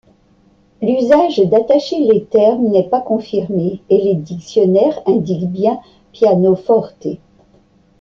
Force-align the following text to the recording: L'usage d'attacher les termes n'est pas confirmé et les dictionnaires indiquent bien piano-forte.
L'usage 0.81 1.37
d'attacher 1.41 1.99
les 1.99 2.23
termes 2.25 2.69
n'est 2.71 2.89
pas 2.89 3.01
confirmé 3.01 3.83
et 3.91 4.01
les 4.01 4.15
dictionnaires 4.15 4.99
indiquent 5.05 5.51
bien 5.51 5.79
piano-forte. 6.11 7.05